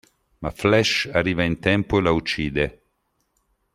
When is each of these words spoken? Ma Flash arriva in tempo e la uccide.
Ma 0.39 0.49
Flash 0.49 1.11
arriva 1.13 1.43
in 1.43 1.59
tempo 1.59 1.99
e 1.99 2.01
la 2.01 2.09
uccide. 2.09 2.83